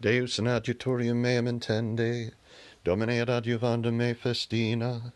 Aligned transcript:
Deus 0.00 0.38
in 0.38 0.44
adjutorium 0.44 1.16
meam 1.16 1.46
intende, 1.46 2.30
Domine 2.84 3.20
ad 3.20 3.28
adjuvandum 3.28 3.94
me 3.94 4.14
festina, 4.14 5.12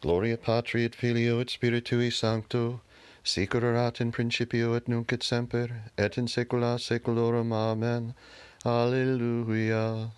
Gloria 0.00 0.38
Patri 0.38 0.86
et 0.86 0.94
Filio 0.94 1.38
et 1.40 1.48
Spiritui 1.48 2.10
Sancto, 2.10 2.80
sicur 3.22 3.62
erat 3.62 4.00
in 4.00 4.10
principio 4.10 4.72
et 4.74 4.88
nunc 4.88 5.12
et 5.12 5.22
semper, 5.22 5.82
et 5.98 6.16
in 6.16 6.26
saecula 6.26 6.78
saeculorum. 6.80 7.52
Amen. 7.52 8.14
Alleluia. 8.64 10.10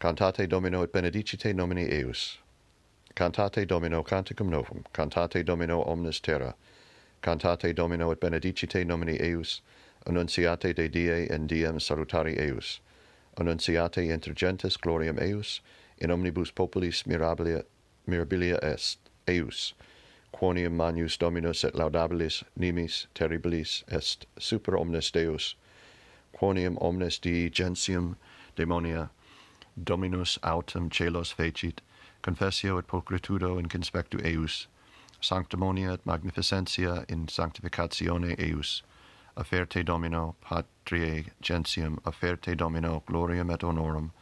Cantate 0.00 0.48
Domino 0.48 0.82
et 0.82 0.92
benedicite 0.92 1.54
nomini 1.54 1.88
eius. 1.92 2.38
Cantate 3.14 3.68
Domino 3.68 4.02
canticum 4.02 4.48
novum, 4.48 4.84
cantate 4.92 5.44
Domino 5.44 5.84
omnes 5.84 6.18
terra, 6.18 6.56
cantate 7.22 7.72
Domino 7.72 8.10
et 8.10 8.18
benedicite 8.18 8.84
nomini 8.84 9.16
eius, 9.20 9.60
annunciate 10.06 10.74
de 10.74 10.88
die 10.88 11.26
in 11.30 11.46
diem 11.46 11.78
salutari 11.80 12.38
eius, 12.38 12.80
annunciate 13.38 14.08
inter 14.10 14.34
gentes 14.34 14.76
gloriam 14.76 15.18
eius, 15.18 15.60
in 15.98 16.10
omnibus 16.10 16.50
populis 16.50 17.04
mirabilia, 17.06 17.62
mirabilia 18.06 18.58
est, 18.62 18.98
eius, 19.26 19.72
quonium 20.32 20.72
manus 20.72 21.16
dominus 21.16 21.64
et 21.64 21.74
laudabilis 21.74 22.42
nimis 22.58 23.06
terribilis 23.14 23.84
est 23.88 24.26
super 24.38 24.76
omnes 24.76 25.10
Deus, 25.12 25.54
quonium 26.36 26.76
omnes 26.80 27.18
Dii 27.18 27.50
gentium 27.50 28.16
demonia 28.56 29.08
dominus 29.82 30.38
autem 30.42 30.90
celos 30.90 31.32
fecit, 31.32 31.80
confessio 32.22 32.78
et 32.78 32.86
pulchritudo 32.86 33.58
in 33.58 33.68
conspectu 33.68 34.20
eius, 34.24 34.66
sanctimonia 35.20 35.94
et 35.94 36.04
magnificentia 36.04 37.04
in 37.08 37.26
sanctificatione 37.26 38.34
eius, 38.38 38.82
Afferte 39.36 39.84
Domino 39.84 40.36
patriae 40.40 41.26
gentium, 41.40 41.98
afferte 42.06 42.56
Domino 42.56 43.02
gloriam 43.04 43.50
et 43.50 43.60
honorum, 43.64 44.12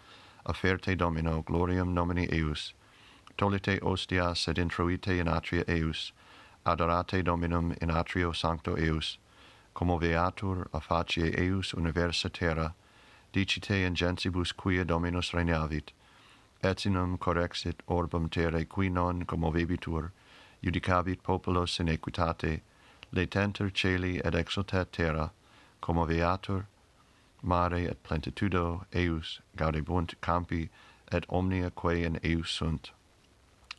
afferte 0.46 0.96
Domino 0.96 1.42
gloriam 1.42 1.92
nomini 1.92 2.26
eius, 2.32 2.72
tolite 3.36 3.78
ostia 3.82 4.34
sed 4.34 4.56
introite 4.56 5.18
in 5.18 5.26
atria 5.26 5.64
eius, 5.68 6.12
adorate 6.64 7.22
Dominum 7.22 7.72
in 7.82 7.90
atrio 7.90 8.32
sancto 8.34 8.74
eius, 8.74 9.18
commoveatur 9.76 10.68
a 10.72 10.80
facie 10.80 11.30
eius 11.36 11.74
universa 11.74 12.32
terra, 12.32 12.74
dicite 13.34 13.84
in 13.84 13.94
gentibus 13.94 14.56
quia 14.56 14.82
Dominus 14.82 15.32
regnavit, 15.32 15.90
etinum 16.64 17.18
correxit 17.18 17.80
orbum 17.86 18.30
terrae 18.30 18.64
qui 18.64 18.88
non 18.88 19.24
commovebitur, 19.24 20.10
judicabit 20.64 21.22
populos 21.22 21.80
in 21.80 21.88
equitate, 21.88 22.62
letenter 23.12 23.70
celi 23.70 24.20
et 24.24 24.34
exultat 24.34 24.90
terra, 24.92 25.30
commoveatur 25.80 26.66
mare 27.42 27.80
et 27.90 28.02
plentitudo 28.02 28.84
eius 28.94 29.40
gaudebunt 29.56 30.14
campi 30.20 30.68
et 31.10 31.24
omnia 31.28 31.70
quae 31.70 32.04
in 32.04 32.18
eius 32.22 32.50
sunt. 32.50 32.92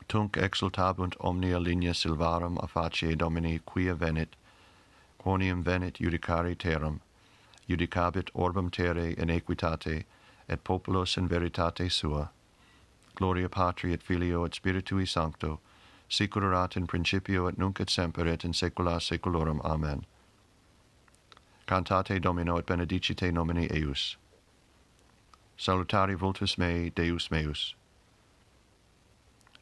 Tunc 0.07 0.33
exultabunt 0.33 1.15
omnia 1.21 1.59
linea 1.59 1.93
silvarum 1.93 2.57
a 2.61 2.67
facie 2.67 3.15
Domini 3.15 3.59
quia 3.65 3.95
venit, 3.95 4.35
quonium 5.17 5.63
venit 5.63 5.93
judicari 5.93 6.55
terram, 6.55 6.99
judicabit 7.69 8.29
orbem 8.35 8.69
terrae 8.69 9.13
in 9.17 9.29
equitate, 9.29 10.03
et 10.49 10.63
populos 10.63 11.17
in 11.17 11.29
veritate 11.29 11.89
sua. 11.89 12.29
Gloria 13.15 13.47
Patri 13.47 13.93
et 13.93 14.03
Filio 14.03 14.43
et 14.43 14.51
Spiritui 14.51 15.07
Sancto, 15.07 15.59
sicurat 16.13 16.75
in 16.77 16.85
principio 16.85 17.47
et 17.47 17.57
nunc 17.57 17.79
et 17.79 17.89
semper 17.89 18.27
et 18.27 18.45
in 18.45 18.53
saecula 18.53 18.99
saeculorum. 19.01 19.59
Amen. 19.63 20.05
Cantate 21.65 22.21
Domino 22.21 22.57
et 22.57 22.65
benedicite 22.67 23.31
nomine 23.33 23.67
eius. 23.71 24.17
Salutari 25.57 26.15
vultus 26.15 26.57
mei, 26.57 26.91
Deus 26.95 27.31
meus. 27.31 27.75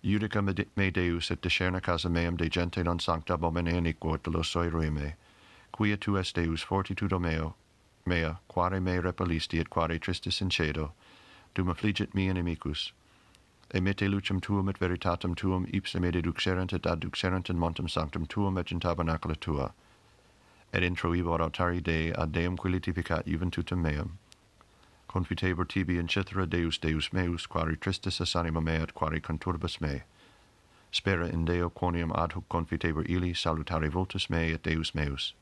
Iudica 0.04 0.42
me 0.76 0.92
Deus 0.92 1.32
et 1.32 1.42
discerna 1.42 1.82
casa 1.82 2.10
meam 2.10 2.36
de 2.36 2.50
gente 2.50 2.84
non 2.84 3.00
sancta 3.00 3.38
bomene 3.38 3.72
iniquo 3.72 4.16
et 4.16 4.24
delosoi 4.24 4.70
ruime. 4.70 5.16
Quia 5.72 5.96
tu 5.96 6.18
est 6.18 6.36
Deus 6.36 6.66
fortitudo 6.66 7.20
meo, 7.20 7.56
mea, 8.06 8.40
quare 8.50 8.82
me 8.82 9.00
repelisti 9.00 9.60
et 9.60 9.70
quare 9.70 9.98
tristis 10.00 10.42
incedo, 10.42 10.92
dum 11.56 11.70
affligit 11.70 12.14
mi 12.14 12.28
inimicus, 12.28 12.92
emete 13.74 14.10
lucem 14.10 14.42
tuum 14.42 14.68
et 14.70 14.78
veritatem 14.78 15.36
tuum 15.36 15.66
ipse 15.74 16.00
me 16.00 16.12
deduxerent 16.12 16.74
et 16.74 16.82
adduxerent 16.82 17.50
in 17.50 17.58
montem 17.58 17.90
sanctum 17.90 18.26
tuum 18.26 18.58
et 18.58 18.72
in 18.72 18.80
tabernacula 18.80 19.40
tua. 19.40 19.72
Et 20.74 20.84
introibor 20.84 21.40
autari 21.40 21.82
Dei 21.82 22.12
ad 22.12 22.34
Deum 22.34 22.58
quilitificat 22.58 23.26
juventutem 23.26 23.82
meum. 23.82 24.18
Confitebor 25.08 25.68
tibi 25.68 25.98
in 25.98 26.08
cithra 26.08 26.46
Deus 26.46 26.78
Deus 26.78 27.12
meus, 27.14 27.46
quari 27.46 27.76
tristis 27.76 28.22
es 28.22 28.36
anima 28.36 28.62
mea 28.62 28.84
et 28.84 28.94
quari 28.94 29.20
conturbas 29.20 29.80
me. 29.82 30.04
Spera 30.92 31.28
in 31.28 31.46
Deo 31.46 31.70
quonium 31.70 32.12
ad 32.18 32.34
hoc 32.34 32.48
confitebor 32.50 33.06
ili 33.10 33.34
salutari 33.34 33.90
voltus 33.90 34.30
mei 34.30 34.52
et 34.52 34.64
Deus 34.64 34.94
meus. 34.94 35.34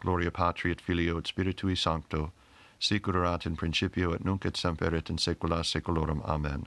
Gloria 0.00 0.30
Patri 0.30 0.70
et 0.70 0.80
Filio 0.80 1.16
et 1.16 1.24
Spiritui 1.24 1.76
Sancto, 1.76 2.32
sicur 2.78 3.14
erat 3.14 3.46
in 3.46 3.56
principio 3.56 4.12
et 4.12 4.24
nunc 4.24 4.44
et 4.44 4.56
semper 4.56 4.94
et 4.94 5.08
in 5.08 5.16
saecula 5.16 5.64
saeculorum. 5.64 6.20
Amen 6.26 6.66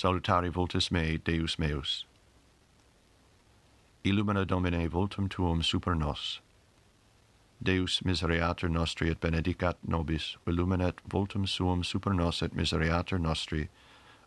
salutari 0.00 0.50
vultus 0.50 0.90
mei, 0.90 1.18
Deus 1.18 1.58
meus. 1.58 2.06
Illumina 4.02 4.46
Domine 4.46 4.88
vultum 4.88 5.28
tuum 5.28 5.62
super 5.62 5.94
nos. 5.94 6.40
Deus 7.62 8.00
misereatur 8.00 8.70
nostri 8.70 9.10
et 9.10 9.20
benedicat 9.20 9.76
nobis, 9.86 10.38
illuminet 10.46 10.94
vultum 11.06 11.46
suum 11.46 11.84
super 11.84 12.14
nos 12.14 12.40
et 12.42 12.54
misereatur 12.54 13.20
nostri, 13.20 13.68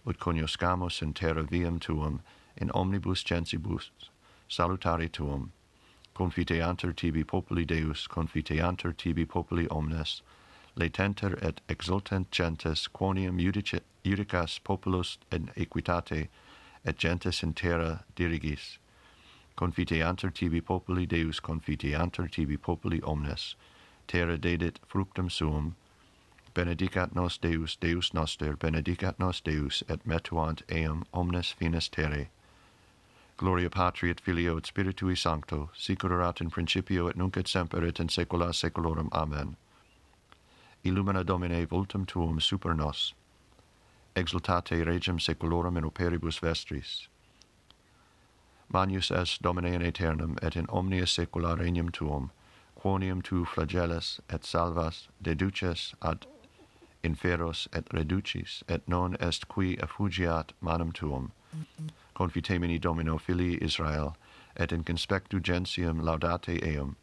ut 0.05 0.19
conioscamus 0.19 1.01
in 1.01 1.11
terra 1.11 1.41
viam 1.41 1.79
tuum, 1.79 2.21
in 2.55 2.69
omnibus 2.75 3.23
gensibus, 3.23 3.89
salutari 4.47 5.11
tuum. 5.11 5.51
Confiteantur 6.13 6.95
tibi 6.95 7.23
populi 7.23 7.65
Deus, 7.65 8.07
confiteantur 8.07 8.95
tibi 8.95 9.25
populi 9.25 9.67
omnes, 9.69 10.21
latenter 10.75 11.33
et 11.41 11.61
exultent 11.67 12.29
gentes, 12.29 12.87
quonium 12.87 13.41
judicit 13.41 13.81
irigas 14.03 14.59
populus 14.63 15.17
in 15.31 15.49
equitate, 15.55 16.27
et 16.85 16.97
gentes 16.97 17.43
in 17.43 17.53
terra 17.53 18.03
dirigis. 18.15 18.77
Confiteantur 19.55 20.33
tibi 20.33 20.61
populi 20.61 21.05
Deus, 21.05 21.39
confiteantur 21.39 22.29
tibi 22.31 22.57
populi 22.57 22.99
omnes, 23.01 23.55
terra 24.07 24.37
dedit 24.37 24.79
fructum 24.87 25.29
suum, 25.29 25.75
benedicat 26.53 27.15
nos 27.15 27.37
Deus, 27.37 27.75
Deus 27.75 28.13
noster, 28.13 28.55
benedicat 28.55 29.19
nos 29.19 29.41
Deus, 29.41 29.83
et 29.87 30.05
metuant 30.05 30.61
eum 30.69 31.05
omnes 31.13 31.51
finis 31.53 31.89
terrae. 31.89 32.27
Gloria 33.37 33.69
Patri 33.69 34.09
et 34.09 34.19
Filio 34.19 34.57
et 34.57 34.63
Spiritui 34.63 35.17
Sancto, 35.17 35.69
sic 35.73 36.03
erat 36.03 36.39
in 36.41 36.49
principio 36.49 37.07
et 37.07 37.15
nunc 37.15 37.35
et 37.37 37.47
semper 37.47 37.83
et 37.83 37.99
in 37.99 38.07
saecula 38.07 38.53
saeculorum. 38.53 39.09
Amen. 39.11 39.55
Illumina 40.85 41.25
Domine 41.25 41.65
vultum 41.65 42.05
tuum 42.05 42.39
super 42.39 42.73
nos, 42.73 43.13
exultate 44.15 44.85
regem 44.85 45.19
saeculorum 45.19 45.77
in 45.77 45.83
operibus 45.83 46.39
vestris. 46.39 47.07
Magnus 48.71 49.11
est 49.11 49.41
Domine 49.41 49.73
in 49.73 49.81
aeternum 49.81 50.37
et 50.41 50.55
in 50.55 50.65
omnia 50.69 51.05
saecula 51.05 51.57
regnum 51.57 51.91
tuum, 51.91 52.31
quonium 52.79 53.21
tu 53.21 53.45
flagellas 53.45 54.19
et 54.29 54.43
salvas, 54.43 55.07
deduces 55.21 55.93
ad 56.01 56.25
inferos 57.03 57.67
et 57.73 57.87
reducis, 57.89 58.63
et 58.67 58.81
non 58.87 59.15
est 59.19 59.47
qui 59.47 59.75
effugiat 59.77 60.51
manum 60.61 60.91
tuum. 60.91 61.31
Confitemini 62.15 62.79
Domino 62.79 63.17
filii 63.17 63.57
Israel, 63.61 64.15
et 64.55 64.71
in 64.71 64.83
conspectu 64.83 65.39
gentium 65.41 66.01
laudate 66.01 66.61
eum, 66.63 66.95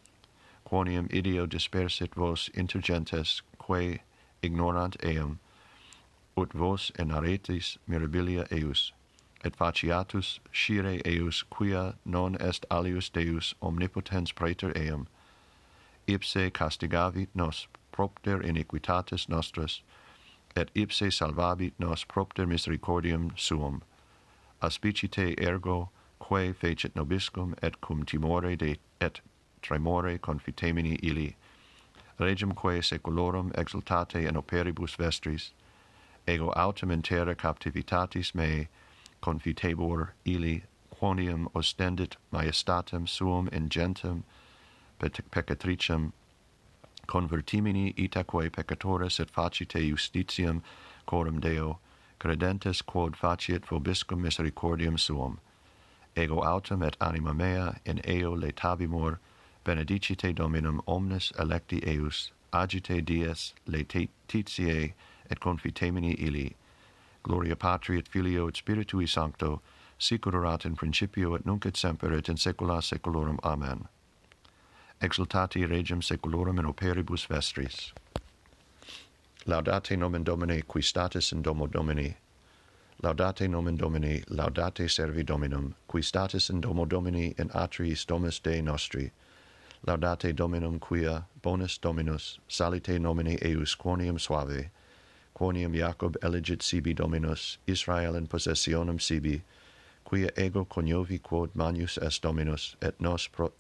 quonium 0.66 1.09
ideo 1.12 1.47
dispersit 1.47 2.15
vos 2.15 2.49
inter 2.54 2.81
gentes, 2.81 3.43
quae 3.58 4.00
ignorant 4.43 4.96
eum, 5.05 5.38
ut 6.37 6.53
vos 6.53 6.91
enaretis 6.99 7.79
mirabilia 7.88 8.47
eius, 8.50 8.93
et 9.44 9.56
faciatus 9.56 10.38
scire 10.53 11.00
eius 11.05 11.43
quia 11.50 11.94
non 12.05 12.37
est 12.41 12.67
alius 12.71 13.11
Deus 13.11 13.55
omnipotens 13.62 14.32
praeter 14.32 14.73
eum, 14.77 15.06
ipse 16.06 16.50
castigavit 16.50 17.29
nos 17.35 17.67
propter 17.93 18.41
iniquitates 18.43 19.29
nostras, 19.29 19.82
et 20.56 20.71
ipse 20.75 21.11
salvabit 21.11 21.73
nos 21.79 22.05
propter 22.05 22.47
misericordium 22.47 23.31
suum. 23.37 23.82
Aspicite 24.62 25.35
ergo, 25.38 25.91
quae 26.19 26.53
fecit 26.53 26.94
nobiscum 26.94 27.55
et 27.62 27.81
cum 27.81 28.05
timore 28.05 28.56
de 28.56 28.77
et 29.00 29.21
tremore 29.62 30.19
confitemini 30.19 30.99
illi, 31.03 31.37
regem 32.19 32.55
quae 32.55 32.81
seculorum 32.81 33.53
exultate 33.53 34.27
in 34.27 34.37
operibus 34.37 34.97
vestris, 34.97 35.50
ego 36.31 36.53
autem 36.56 36.91
intera 36.91 37.35
captivitatis 37.35 38.35
mei 38.35 38.69
confitebor 39.21 40.09
ili 40.25 40.62
quonium 40.91 41.49
ostendit 41.55 42.17
majestatem 42.32 43.06
suum 43.09 43.49
ingentem 43.53 44.23
peccatricem 45.31 46.12
convertimini 47.06 47.94
itaque 47.97 48.50
peccatoris 48.50 49.21
et 49.21 49.31
facite 49.31 49.81
justitiam 49.91 50.62
coram 51.06 51.41
Deo 51.41 51.79
credentes 52.21 52.82
quod 52.82 53.17
faciet 53.17 53.62
vobiscum 53.67 54.21
misericordiam 54.21 54.99
suum. 54.99 55.38
Ego 56.17 56.41
autem 56.41 56.82
et 56.82 56.97
anima 57.00 57.35
mea 57.35 57.75
in 57.85 58.00
eo 58.05 58.37
laetabimur 58.37 59.19
benedicite 59.65 60.35
dominum 60.35 60.81
omnes 60.87 61.32
electi 61.38 61.81
eius 61.87 62.31
agite 62.53 63.05
dies 63.05 63.55
laetitiae 63.67 64.93
et 65.31 65.41
confitemini 65.41 66.15
illi. 66.19 66.55
Gloria 67.23 67.56
Patri 67.56 67.99
et 67.99 68.09
Filio 68.09 68.49
et 68.49 68.55
Spiritui 68.55 69.06
Sancto, 69.09 69.61
sicur 69.99 70.65
in 70.65 70.75
principio 70.75 71.35
et 71.35 71.44
nunc 71.44 71.67
et 71.67 71.77
semper 71.77 72.12
et 72.12 72.29
in 72.29 72.37
saecula 72.37 72.82
saeculorum. 72.82 73.38
Amen. 73.43 73.88
Exultati 75.03 75.67
regem 75.67 76.03
saeculorum 76.03 76.59
in 76.59 76.65
operibus 76.65 77.27
vestris. 77.27 77.93
Laudate 79.47 79.97
nomen 79.97 80.23
Domini, 80.23 80.62
qui 80.62 80.82
status 80.82 81.32
in 81.32 81.43
domo 81.43 81.67
Domini. 81.67 82.17
Laudate 83.03 83.49
nomen 83.49 83.77
Domini, 83.77 84.23
laudate 84.29 84.88
servi 84.88 85.23
Dominum, 85.23 85.75
qui 85.87 86.03
status 86.03 86.50
in 86.50 86.61
domo 86.61 86.85
Domini 86.85 87.35
in 87.38 87.49
atriis 87.50 88.06
domus 88.06 88.38
Dei 88.41 88.61
nostri. 88.61 89.11
Laudate 89.87 90.35
Dominum 90.35 90.79
quia, 90.79 91.25
bonus 91.41 91.79
Dominus, 91.79 92.38
salite 92.49 92.99
nomine 92.99 93.38
eius 93.43 93.75
quonium 93.75 94.21
suave, 94.21 94.69
quonium 95.40 95.75
Jacob 95.75 96.19
elegit 96.22 96.60
sibi 96.60 96.92
Dominus, 96.92 97.56
Israel 97.66 98.14
in 98.14 98.26
possessionem 98.26 99.00
sibi, 99.00 99.42
quia 100.04 100.28
ego 100.37 100.66
coniovi 100.66 101.19
quod 101.22 101.54
manius 101.54 101.96
est 101.96 102.20
Dominus, 102.20 102.76
et 102.82 103.00
nos 103.00 103.26
pro, 103.26 103.50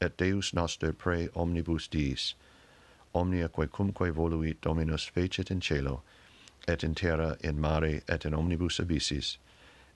et 0.00 0.16
Deus 0.16 0.54
noster 0.54 0.92
pre 0.92 1.28
omnibus 1.34 1.88
diis, 1.88 2.34
omnia 3.16 3.48
quae 3.48 3.66
cumque 3.66 4.12
voluit 4.12 4.60
Dominus 4.60 5.10
fecit 5.10 5.50
in 5.50 5.60
cielo, 5.60 6.02
et 6.68 6.84
in 6.84 6.94
terra, 6.94 7.36
in 7.42 7.60
mare, 7.60 8.02
et 8.08 8.24
in 8.24 8.32
omnibus 8.32 8.78
abyssis, 8.78 9.36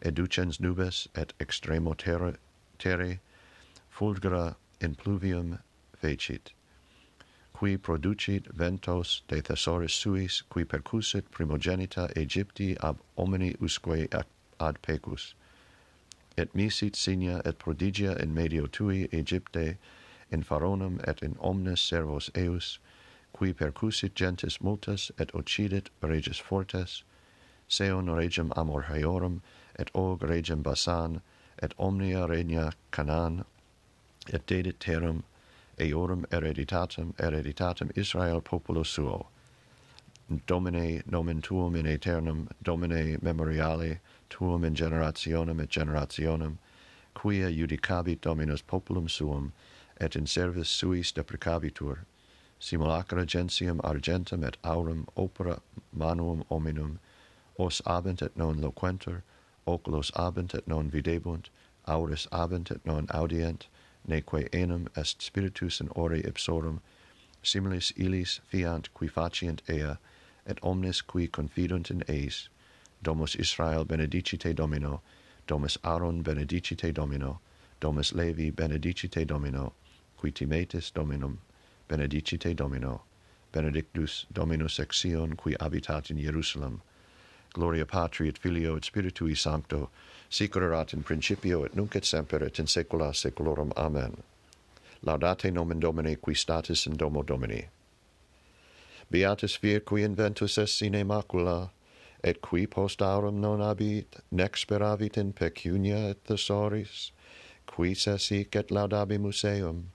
educens 0.02 0.58
nubes, 0.58 1.06
et 1.14 1.32
extremo 1.38 1.96
terra, 1.96 2.34
terre, 2.80 3.20
fulgura 3.88 4.56
in 4.80 4.96
pluvium 4.96 5.60
fecit 5.96 6.50
qui 7.58 7.76
producit 7.76 8.46
ventos 8.54 9.22
de 9.26 9.40
thesauris 9.40 9.92
suis, 9.92 10.42
qui 10.48 10.64
percusit 10.64 11.28
primogenita 11.30 12.08
Egypti 12.14 12.76
ab 12.80 12.98
omni 13.16 13.56
usque 13.60 14.08
ad 14.60 14.78
pecus. 14.82 15.34
Et 16.36 16.54
misit 16.54 16.94
signa 16.94 17.42
et 17.44 17.58
prodigia 17.58 18.14
in 18.22 18.32
medio 18.32 18.66
tui 18.66 19.08
Egypte, 19.10 19.76
in 20.30 20.42
faronum 20.44 21.00
et 21.08 21.20
in 21.20 21.36
omnes 21.40 21.80
servos 21.80 22.30
eus, 22.36 22.78
qui 23.32 23.52
percusit 23.52 24.14
gentes 24.14 24.60
multas 24.60 25.10
et 25.18 25.34
occidit 25.34 25.90
reges 26.00 26.38
fortes, 26.38 27.02
seon 27.66 28.06
regem 28.06 28.52
amor 28.56 28.82
haiorum, 28.82 29.42
et 29.76 29.90
og 29.94 30.22
regem 30.22 30.62
basan, 30.62 31.22
et 31.60 31.74
omnia 31.76 32.26
regna 32.26 32.70
canan, 32.92 33.44
et 34.32 34.46
dedit 34.46 34.78
terram, 34.78 35.24
eorum 35.78 36.26
hereditatem 36.26 37.14
hereditatem 37.14 37.90
Israel 37.96 38.40
populo 38.40 38.82
suo. 38.82 39.28
Domine 40.46 41.02
nomen 41.06 41.40
tuum 41.40 41.76
in 41.76 41.86
aeternum 41.86 42.48
domine 42.62 43.18
memoriale 43.18 43.98
tuum 44.28 44.64
in 44.64 44.74
generationem 44.74 45.60
et 45.60 45.70
generationem 45.70 46.58
quia 47.14 47.48
judicabit 47.50 48.20
dominus 48.20 48.62
populum 48.62 49.08
suum 49.08 49.52
et 50.00 50.14
in 50.16 50.26
servis 50.26 50.68
suis 50.68 51.12
deprecabitur 51.12 51.98
simulacra 52.60 53.24
gentium 53.24 53.80
argentum 53.82 54.44
et 54.44 54.56
aurum 54.64 55.06
opera 55.16 55.60
manuum 55.96 56.44
hominum 56.50 56.98
os 57.58 57.80
abent 57.86 58.22
et 58.22 58.36
non 58.36 58.60
loquentur 58.60 59.22
oculos 59.66 60.10
abent 60.16 60.54
et 60.54 60.66
non 60.68 60.90
videbunt 60.90 61.50
auris 61.86 62.26
abent 62.32 62.70
et 62.70 62.84
non 62.84 63.06
audient 63.14 63.66
neque 64.08 64.48
enim 64.52 64.88
est 64.96 65.22
spiritus 65.22 65.80
in 65.80 65.88
ore 65.94 66.22
ipsorum, 66.22 66.80
similis 67.42 67.92
illis 67.96 68.40
fiant 68.50 68.88
qui 68.94 69.06
faciant 69.08 69.60
ea, 69.68 69.96
et 70.46 70.58
omnes 70.62 71.02
qui 71.06 71.28
confidunt 71.28 71.90
in 71.90 72.02
eis, 72.08 72.48
domus 73.02 73.36
Israel 73.36 73.84
benedicite 73.84 74.54
Domino, 74.54 75.02
domus 75.46 75.78
Aaron 75.84 76.22
benedicite 76.22 76.92
Domino, 76.92 77.40
domus 77.80 78.12
Levi 78.12 78.50
benedicite 78.50 79.26
Domino, 79.26 79.74
qui 80.16 80.32
timetis 80.32 80.90
Dominum, 80.92 81.38
benedicite 81.88 82.56
Domino, 82.56 83.02
benedictus 83.52 84.26
Dominus 84.32 84.78
ex 84.80 84.96
Sion 84.96 85.36
qui 85.36 85.54
habitat 85.60 86.10
in 86.10 86.18
Jerusalem, 86.18 86.80
Gloria 87.52 87.86
Patri 87.86 88.28
et 88.28 88.38
Filio 88.38 88.76
et 88.76 88.84
Spiritui 88.84 89.36
Sancto, 89.36 89.90
sic 90.28 90.56
erat 90.56 90.92
in 90.92 91.02
principio 91.02 91.64
et 91.64 91.74
nunc 91.74 91.96
et 91.96 92.04
semper 92.04 92.42
et 92.42 92.58
in 92.58 92.66
saecula 92.66 93.14
saeculorum. 93.14 93.72
Amen. 93.76 94.22
Laudate 95.04 95.52
nomen 95.52 95.80
Domini 95.80 96.16
qui 96.16 96.34
statis 96.34 96.86
in 96.86 96.96
domo 96.96 97.22
Domini. 97.22 97.68
Beatus 99.10 99.56
vir 99.56 99.80
qui 99.80 100.02
inventus 100.02 100.58
est 100.58 100.68
sine 100.68 101.04
macula, 101.04 101.70
et 102.22 102.42
qui 102.42 102.66
post 102.66 103.00
aurum 103.00 103.40
non 103.40 103.62
abit, 103.62 104.16
nec 104.30 104.56
speravit 104.56 105.16
in 105.16 105.32
pecunia 105.32 106.10
et 106.10 106.24
thesauris, 106.24 107.12
qui 107.66 107.94
sesic 107.94 108.56
et 108.56 108.70
laudabimus 108.70 109.44
eum, 109.44 109.90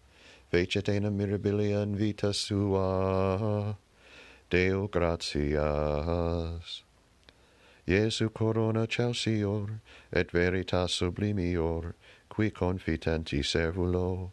fecit 0.49 0.89
enim 0.89 1.17
mirabilia 1.17 1.83
in 1.83 1.95
vita 1.95 2.33
sua, 2.33 3.75
Deo 4.49 4.87
gratias. 4.87 6.83
Jesu 7.85 8.29
corona 8.29 8.87
celsior, 8.87 9.81
et 10.11 10.31
veritas 10.31 10.91
sublimior, 10.91 11.93
qui 12.29 12.49
confitenti 12.49 13.43
servulo. 13.43 14.31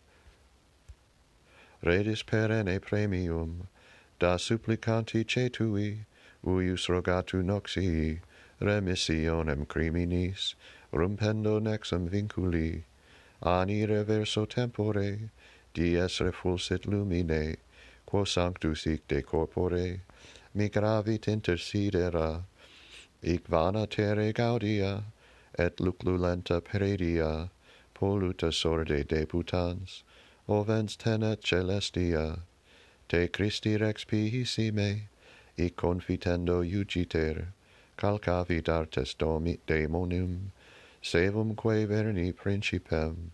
Redis 1.83 2.23
perenne 2.23 2.81
premium, 2.81 3.67
da 4.21 4.37
supplicanti 4.37 5.25
cetui, 5.25 6.05
uius 6.45 6.87
rogatu 6.89 7.43
noxii, 7.43 8.21
remissionem 8.61 9.67
criminis, 9.67 10.55
rumpendo 10.93 11.59
nexum 11.61 12.09
vinculi, 12.09 12.85
ani 13.43 13.87
reverso 13.87 14.47
tempore, 14.47 15.31
dies 15.75 16.21
refulsit 16.21 16.87
lumine, 16.87 17.57
quo 18.07 18.25
sanctus 18.25 18.85
hic 18.85 19.09
de 19.09 19.23
corpore, 19.23 20.01
migravit 20.55 21.27
intersidera, 21.27 22.45
Igvana 23.23 23.87
terre 23.87 24.33
gaudia, 24.33 25.05
et 25.59 25.77
luclulenta 25.77 26.61
peredia, 26.63 27.51
polluta 27.95 28.51
sorde 28.51 29.05
deputans, 29.05 30.03
ovens 30.49 30.97
tenet 30.97 31.43
celestia, 31.43 32.39
te 33.09 33.29
Christi 33.29 33.77
rex 33.77 34.05
pihissime, 34.05 35.03
ic 35.59 35.77
confitendo 35.77 36.63
iugiter, 36.63 37.49
calcavit 37.99 38.69
artes 38.69 39.15
domi 39.15 39.59
demonium, 39.67 40.53
sevum 41.03 41.55
quae 41.55 41.85
verni 41.87 42.33
principem. 42.33 43.33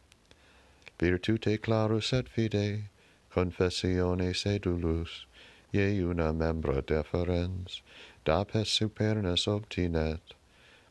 Virtute 0.98 1.58
clarus 1.60 2.12
et 2.12 2.28
fide, 2.28 2.88
confessione 3.30 4.34
sedulus, 4.34 5.26
ie 5.72 6.02
una 6.02 6.32
membra 6.32 6.82
deferens, 6.82 7.82
dapes 8.26 8.68
supernas 8.68 9.46
obtinet, 9.46 10.34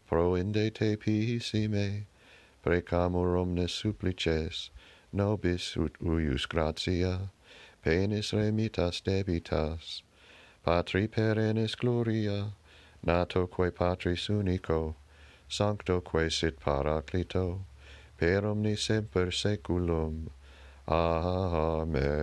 pro 0.07 0.35
inde 0.35 0.69
te 0.73 0.95
pihissime, 0.95 2.05
precamur 2.63 3.35
omnes 3.41 3.71
supplices, 3.71 4.69
nobis 5.11 5.75
ut 5.75 5.93
uius 5.99 6.45
gratia, 6.47 7.29
penis 7.83 8.31
remitas 8.31 9.01
debitas, 9.01 10.01
patri 10.63 11.07
perennis 11.07 11.75
gloria, 11.75 12.53
natoque 13.05 13.69
patris 13.71 14.29
unico, 14.29 14.95
sancto 15.49 15.99
quae 16.01 16.29
sit 16.29 16.59
paraclito, 16.61 17.59
per 18.17 18.45
omni 18.45 18.75
semper 18.77 19.27
saeculum. 19.27 20.29
Amen 20.87 22.15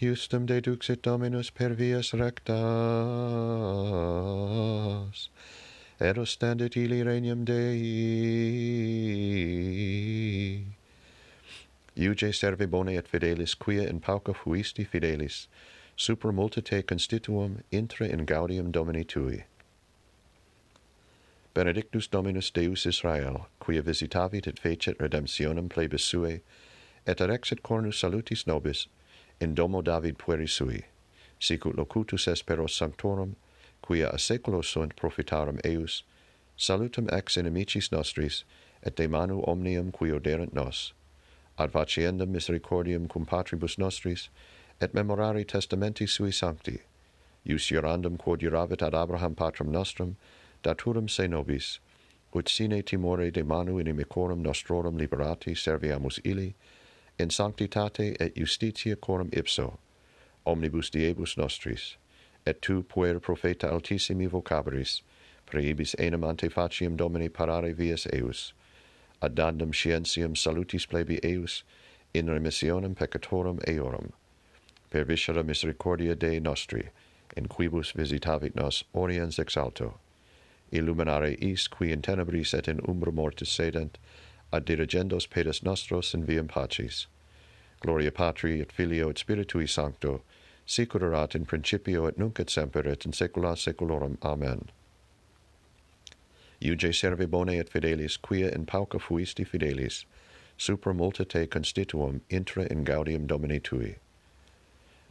justum 0.00 0.46
deduxit 0.46 1.02
Dominus 1.02 1.50
per 1.50 1.74
vias 1.74 2.12
rectas, 2.14 2.58
ero 6.00 6.24
standet 6.24 6.76
ili 6.76 7.02
regnum 7.02 7.44
Dei. 7.44 7.78
Iuge 11.96 12.32
serve 12.32 12.66
bone 12.66 12.96
et 12.96 13.08
fidelis, 13.08 13.54
quia 13.58 13.88
in 13.88 14.00
pauca 14.00 14.32
fuisti 14.32 14.84
fidelis, 14.86 15.48
super 15.96 16.32
multitae 16.32 16.82
constituum 16.82 17.62
intra 17.72 18.06
in 18.06 18.24
gaudium 18.24 18.70
Domini 18.70 19.04
tui. 19.04 19.44
Benedictus 21.54 22.06
Dominus 22.06 22.50
Deus 22.52 22.86
Israel, 22.86 23.48
quia 23.58 23.82
visitavit 23.82 24.46
et 24.46 24.60
fecit 24.60 24.96
redemptionem 25.00 25.68
plebis 25.68 26.02
sue, 26.02 26.40
et 27.04 27.20
erexit 27.20 27.62
cornus 27.64 27.98
salutis 27.98 28.46
nobis, 28.46 28.86
in 29.40 29.54
domo 29.54 29.82
David 29.82 30.18
pueri 30.18 30.48
sui, 30.48 30.84
sicut 31.38 31.76
locutus 31.76 32.26
esperos 32.26 32.76
sanctorum, 32.76 33.36
quia 33.82 34.08
a 34.08 34.18
seculo 34.18 34.62
sunt 34.64 34.96
profitarum 34.96 35.58
eius, 35.64 36.02
salutum 36.56 37.08
ex 37.12 37.36
inimicis 37.36 37.92
nostris, 37.92 38.44
et 38.82 38.96
de 38.96 39.06
manu 39.08 39.42
omnium 39.46 39.92
qui 39.92 40.10
oderent 40.10 40.52
nos, 40.52 40.92
ad 41.56 41.72
faciendum 41.72 42.30
misericordium 42.30 43.08
cum 43.08 43.24
patribus 43.24 43.78
nostris, 43.78 44.28
et 44.80 44.92
memorari 44.92 45.44
testamenti 45.44 46.06
sui 46.06 46.30
sancti, 46.30 46.80
ius 47.44 47.70
jurandum 47.70 48.16
quod 48.18 48.40
juravit 48.40 48.82
ad 48.82 48.94
Abraham 48.94 49.34
patrum 49.34 49.70
nostrum, 49.70 50.16
daturum 50.62 51.08
se 51.08 51.26
nobis, 51.26 51.78
ut 52.34 52.48
sine 52.48 52.82
timore 52.82 53.32
de 53.32 53.42
manu 53.42 53.78
inimicorum 53.78 54.42
nostrorum 54.42 54.98
liberati 54.98 55.54
serviamus 55.54 56.20
illi, 56.24 56.54
in 57.18 57.30
sanctitate 57.30 58.16
et 58.20 58.34
justitia 58.34 58.96
quorum 58.96 59.28
ipso, 59.32 59.78
omnibus 60.46 60.90
diebus 60.90 61.36
nostris, 61.36 61.96
et 62.46 62.62
tu 62.62 62.82
puer 62.82 63.18
profeta 63.20 63.68
altissimi 63.68 64.28
vocabris, 64.28 65.02
preibis 65.46 65.94
enam 65.98 66.24
ante 66.24 66.48
faciam 66.48 66.96
Domini 66.96 67.28
parare 67.28 67.74
vias 67.74 68.06
eius, 68.12 68.52
ad 69.20 69.34
dandum 69.34 69.72
scientiam 69.72 70.36
salutis 70.36 70.86
plebi 70.86 71.18
eius, 71.24 71.62
in 72.14 72.26
remissionem 72.26 72.94
peccatorum 72.94 73.60
eorum, 73.66 74.12
per 74.90 75.04
viscera 75.04 75.42
misericordia 75.42 76.14
Dei 76.14 76.38
nostri, 76.38 76.88
in 77.36 77.46
quibus 77.46 77.92
visitavit 77.92 78.54
nos 78.54 78.84
oriens 78.94 79.38
ex 79.38 79.56
alto, 79.56 79.98
illuminare 80.72 81.36
is 81.40 81.66
qui 81.68 81.92
in 81.92 82.00
tenebris 82.00 82.54
et 82.54 82.68
in 82.68 82.80
umbra 82.88 83.12
mortis 83.12 83.50
sedent, 83.50 83.98
ad 84.52 84.64
dirigendos 84.64 85.28
pedes 85.28 85.62
nostros 85.62 86.14
in 86.14 86.24
viam 86.24 86.48
pacis. 86.48 87.06
Gloria 87.80 88.10
Patri 88.10 88.60
et 88.60 88.72
Filio 88.72 89.08
et 89.08 89.16
Spiritui 89.16 89.68
Sancto, 89.68 90.22
sicur 90.66 91.02
erat 91.02 91.34
in 91.34 91.44
principio 91.44 92.06
et 92.06 92.18
nunc 92.18 92.40
et 92.40 92.50
semper 92.50 92.86
et 92.86 93.04
in 93.06 93.12
saecula 93.12 93.56
saeculorum. 93.56 94.18
Amen. 94.22 94.70
Iuge 96.60 96.92
serve 96.94 97.30
bone 97.30 97.50
et 97.50 97.70
fidelis, 97.70 98.16
quia 98.20 98.50
in 98.50 98.66
pauca 98.66 98.98
fuisti 98.98 99.46
fidelis, 99.46 100.04
supra 100.56 100.92
multa 100.92 101.24
te 101.24 101.46
constituum 101.46 102.20
intra 102.28 102.66
in 102.68 102.84
gaudium 102.84 103.26
Domini 103.26 103.60
tui. 103.60 103.96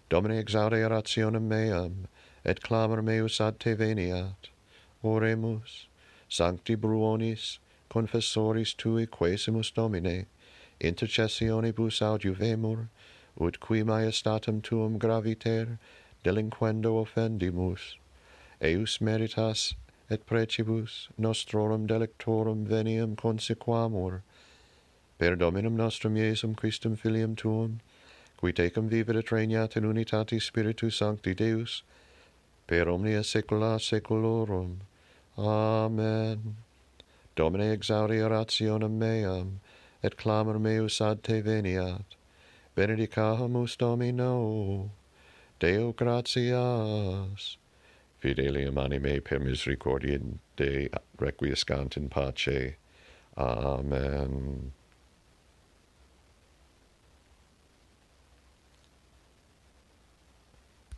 Domine 0.10 0.44
exaudi 0.44 0.84
orationem 0.84 1.48
meam, 1.48 2.08
et 2.44 2.62
clamor 2.62 3.01
meus 3.01 3.39
ad 3.39 3.60
te 3.60 3.75
veniat. 3.75 4.50
Oremus, 5.03 5.88
sancti 6.27 6.75
bruonis, 6.75 7.60
confessoris 7.89 8.74
tui 8.75 9.06
quesimus 9.06 9.72
Domine, 9.72 10.25
intercessionibus 10.79 12.01
audiuvemur 12.01 12.88
ut 13.39 13.60
qui 13.60 13.84
maestatem 13.84 14.62
tuum 14.62 14.98
graviter, 14.98 15.77
delinquendo 16.24 16.98
offendimus, 17.01 17.98
eius 18.62 19.00
meritas 19.00 19.75
et 20.10 20.25
precibus 20.25 21.10
nostrorum 21.17 21.86
delectorum 21.88 22.65
veniam 22.65 23.15
consequamur, 23.15 24.22
per 25.17 25.36
Dominum 25.36 25.75
nostrum 25.75 26.15
Iesum 26.15 26.56
Christum 26.56 26.96
Filium 26.96 27.36
Tuum, 27.36 27.79
qui 28.38 28.53
tecum 28.53 28.88
vivit 28.88 29.15
et 29.15 29.32
regnat 29.32 29.75
in 29.75 29.84
unitate 29.84 30.41
Spiritus 30.41 30.98
Sancti 30.98 31.34
Deus, 31.34 31.84
per 32.67 32.88
omnia 32.88 33.22
saecula 33.22 33.79
saeculorum. 33.79 34.77
Amen. 35.38 36.67
Domine 37.38 37.72
exaudi 37.72 38.17
orationem 38.17 38.98
meam, 38.98 39.60
et 40.01 40.17
clamor 40.17 40.58
meus 40.58 41.00
ad 41.00 41.22
te 41.22 41.39
veniat. 41.44 42.15
Benedicamus 42.75 43.77
Domino, 43.77 44.89
Deo 45.60 45.94
gratias. 45.94 47.58
Fidelium 48.20 48.79
anime 48.79 49.22
per 49.22 49.38
misericordia 49.38 50.20
de 50.56 50.89
requiescant 51.20 51.96
in 51.96 52.10
pace. 52.10 52.75
Amen. 53.38 54.74